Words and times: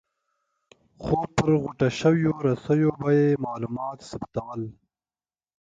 خو 1.03 1.15
پر 1.35 1.49
غوټه 1.61 1.87
شویو 1.99 2.33
رسیو 2.47 2.91
به 3.01 3.09
یې 3.19 3.27
معلومات 3.45 3.99
ثبتول. 4.09 4.61